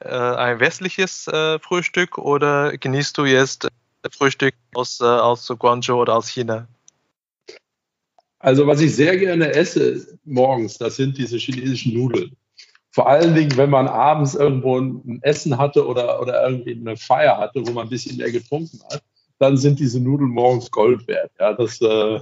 [0.00, 1.28] äh, ein westliches
[1.60, 3.68] Frühstück oder genießt du jetzt
[4.10, 6.66] Frühstück aus, aus Guangzhou oder aus China?
[8.40, 12.36] Also was ich sehr gerne esse morgens, das sind diese chinesischen Nudeln.
[12.98, 17.38] Vor allen Dingen, wenn man abends irgendwo ein Essen hatte oder, oder irgendwie eine Feier
[17.38, 19.04] hatte, wo man ein bisschen mehr getrunken hat,
[19.38, 21.30] dann sind diese Nudeln morgens Gold wert.
[21.38, 22.18] Ja, das, äh,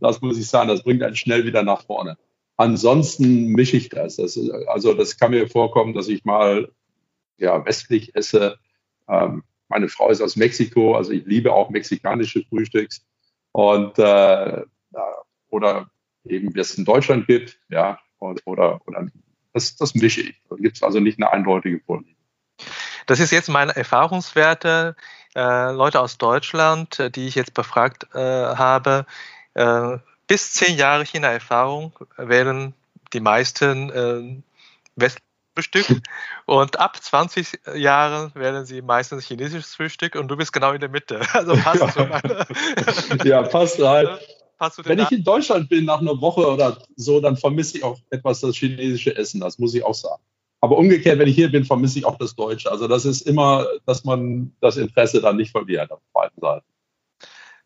[0.00, 2.16] das muss ich sagen, das bringt einen schnell wieder nach vorne.
[2.56, 4.16] Ansonsten mische ich das.
[4.16, 6.72] das also das kann mir vorkommen, dass ich mal
[7.36, 8.56] ja, westlich esse.
[9.06, 13.04] Ähm, meine Frau ist aus Mexiko, also ich liebe auch mexikanische Frühstücks.
[13.52, 14.62] Und äh,
[15.50, 15.90] oder
[16.24, 19.10] eben, wie es in Deutschland gibt, ja, oder, oder
[19.54, 20.40] das, das mische ich.
[20.50, 22.18] Da gibt es also nicht eine eindeutige Vorliebe.
[23.06, 24.96] Das ist jetzt meine Erfahrungswerte.
[25.34, 29.06] Äh, Leute aus Deutschland, äh, die ich jetzt befragt äh, habe,
[29.54, 32.74] äh, bis zehn Jahre China-Erfahrung wählen
[33.12, 34.42] die meisten äh,
[34.96, 35.18] West
[35.54, 35.86] Frühstück.
[36.46, 40.90] Und ab 20 Jahren werden sie meistens chinesisches Frühstück und du bist genau in der
[40.90, 41.20] Mitte.
[41.32, 41.90] Also passt ja.
[41.90, 43.18] schon.
[43.24, 44.08] ja, passt rein.
[44.84, 48.40] Wenn ich in Deutschland bin nach einer Woche oder so, dann vermisse ich auch etwas
[48.40, 50.22] das chinesische Essen, das muss ich auch sagen.
[50.60, 52.70] Aber umgekehrt, wenn ich hier bin, vermisse ich auch das Deutsche.
[52.70, 56.64] Also das ist immer, dass man das Interesse dann nicht verliert auf beiden Seiten.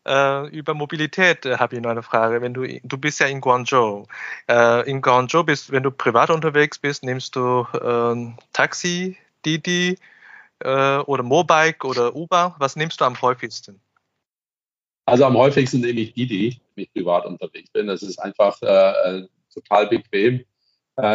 [0.05, 2.41] Äh, über Mobilität äh, habe ich noch eine Frage.
[2.41, 4.05] Wenn du, du bist ja in Guangzhou.
[4.49, 9.97] Äh, in Guangzhou bist, wenn du privat unterwegs bist, nimmst du äh, Taxi, Didi
[10.59, 12.55] äh, oder Mobike oder Uber.
[12.59, 13.79] Was nimmst du am häufigsten?
[15.09, 17.87] Also am häufigsten nehme ich Didi, wenn ich privat unterwegs bin.
[17.87, 20.45] Das ist einfach äh, total bequem.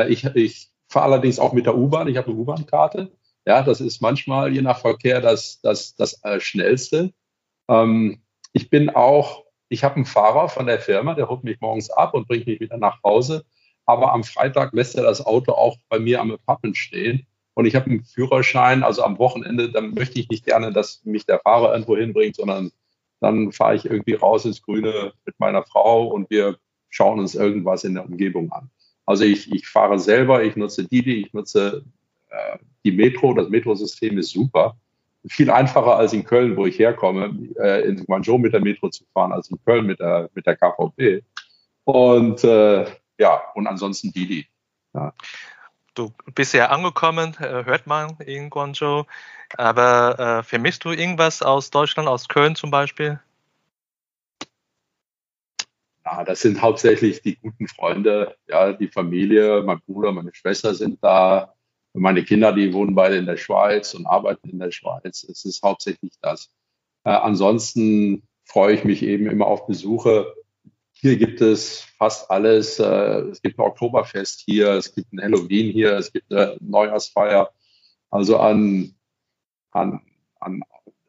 [0.08, 2.08] ich ich fahre allerdings auch mit der U-Bahn.
[2.08, 3.10] Ich habe eine U-Bahn-Karte.
[3.46, 7.12] Ja, das ist manchmal je nach Verkehr das, das, das schnellste.
[7.68, 8.22] Ähm,
[8.52, 12.14] ich bin auch, ich habe einen Fahrer von der Firma, der holt mich morgens ab
[12.14, 13.44] und bringt mich wieder nach Hause.
[13.86, 17.26] Aber am Freitag lässt er das Auto auch bei mir am Pappen stehen.
[17.54, 21.26] Und ich habe einen Führerschein, also am Wochenende, dann möchte ich nicht gerne, dass mich
[21.26, 22.72] der Fahrer irgendwo hinbringt, sondern
[23.24, 26.56] dann fahre ich irgendwie raus ins Grüne mit meiner Frau und wir
[26.90, 28.70] schauen uns irgendwas in der Umgebung an.
[29.06, 31.84] Also ich, ich fahre selber, ich nutze Didi, ich nutze
[32.30, 34.76] äh, die Metro, das Metrosystem ist super
[35.26, 39.04] viel einfacher als in Köln, wo ich herkomme, äh, in Guangzhou mit der Metro zu
[39.12, 41.24] fahren, als in Köln mit der, mit der KVP.
[41.84, 42.84] Und äh,
[43.18, 44.46] ja, und ansonsten Didi.
[44.94, 45.12] Ja.
[45.94, 49.04] Du bist ja angekommen, äh, hört man in Guangzhou.
[49.56, 53.20] Aber äh, vermisst du irgendwas aus Deutschland, aus Köln zum Beispiel?
[56.04, 61.02] Ja, das sind hauptsächlich die guten Freunde, ja, die Familie, mein Bruder, meine Schwester sind
[61.02, 61.54] da,
[61.94, 65.24] meine Kinder, die wohnen beide in der Schweiz und arbeiten in der Schweiz.
[65.24, 66.50] Es ist hauptsächlich das.
[67.04, 70.34] Äh, ansonsten freue ich mich eben immer auf Besuche.
[71.04, 72.78] Hier gibt es fast alles.
[72.78, 72.84] Äh,
[73.30, 77.50] es gibt ein Oktoberfest hier, es gibt ein Halloween hier, es gibt eine Neujahrsfeier.
[78.08, 78.94] Also an,
[79.72, 80.00] an,
[80.40, 80.62] an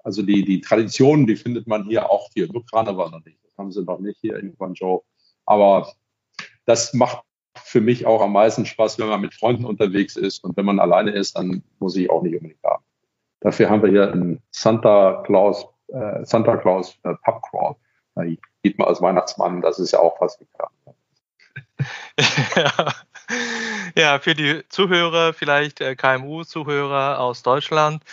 [0.04, 2.52] also die, die Traditionen, die findet man hier auch hier.
[2.52, 3.40] Nur Karneval noch nicht.
[3.46, 5.06] Das haben sie noch nicht hier in Guangzhou.
[5.46, 5.94] Aber
[6.66, 7.24] das macht
[7.54, 10.44] für mich auch am meisten Spaß, wenn man mit Freunden unterwegs ist.
[10.44, 12.84] Und wenn man alleine ist, dann muss ich auch nicht unbedingt haben.
[13.40, 17.78] Dafür haben wir hier einen Santa Claus, äh, Santa Claus äh, Pub Crawl.
[18.16, 18.24] Da
[18.64, 20.72] geht man als Weihnachtsmann, das ist ja auch was bekannt.
[22.56, 22.94] ja.
[23.96, 28.04] ja, für die Zuhörer, vielleicht äh, KMU-Zuhörer aus Deutschland,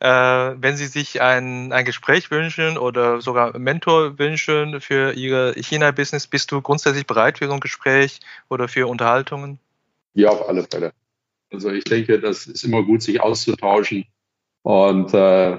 [0.00, 6.26] äh, wenn Sie sich ein, ein Gespräch wünschen oder sogar Mentor wünschen für Ihr China-Business,
[6.26, 9.58] bist du grundsätzlich bereit für so ein Gespräch oder für Unterhaltungen?
[10.14, 10.92] Ja, auf alle Fälle.
[11.52, 14.06] Also ich denke, das ist immer gut, sich auszutauschen.
[14.62, 15.58] Und äh,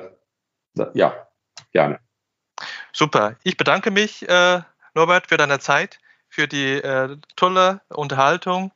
[0.93, 1.27] ja,
[1.71, 1.99] gerne.
[2.93, 3.35] Super.
[3.43, 4.61] Ich bedanke mich, äh,
[4.93, 8.71] Norbert, für deine Zeit, für die äh, tolle Unterhaltung.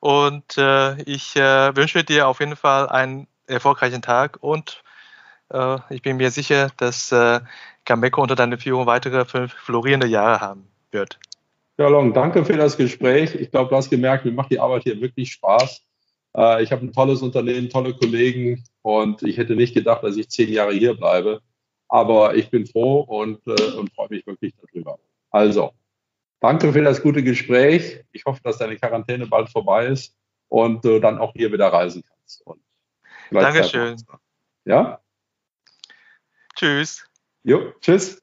[0.00, 4.82] Und äh, ich äh, wünsche dir auf jeden Fall einen erfolgreichen Tag und
[5.52, 7.40] äh, ich bin mir sicher, dass äh,
[7.84, 11.18] Gameco unter deiner Führung weitere fünf florierende Jahre haben wird.
[11.78, 13.34] Ja, Long, danke für das Gespräch.
[13.34, 15.82] Ich glaube, du hast gemerkt, mir macht die Arbeit hier wirklich Spaß.
[16.36, 20.28] Äh, ich habe ein tolles Unternehmen, tolle Kollegen und ich hätte nicht gedacht, dass ich
[20.28, 21.40] zehn Jahre hier bleibe.
[21.90, 24.98] Aber ich bin froh und, äh, und freue mich wirklich darüber.
[25.30, 25.72] Also,
[26.40, 28.04] danke für das gute Gespräch.
[28.12, 30.16] Ich hoffe, dass deine Quarantäne bald vorbei ist
[30.48, 32.44] und du dann auch hier wieder reisen kannst.
[33.30, 33.96] Dankeschön.
[34.64, 35.00] Ja?
[36.54, 37.04] Tschüss.
[37.42, 38.22] Jo, tschüss.